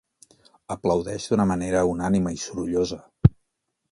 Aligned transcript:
Aplaudeix 0.75 1.27
d'una 1.33 1.45
manera 1.51 1.85
unànime 1.91 2.35
i 2.39 2.41
sorollosa. 2.47 3.01